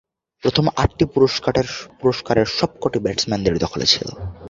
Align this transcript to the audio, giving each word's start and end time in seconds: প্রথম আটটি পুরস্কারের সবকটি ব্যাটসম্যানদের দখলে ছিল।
প্রথম 0.43 0.65
আটটি 0.75 1.05
পুরস্কারের 2.01 2.47
সবকটি 2.51 2.97
ব্যাটসম্যানদের 2.99 3.55
দখলে 3.63 3.85
ছিল। 3.85 4.07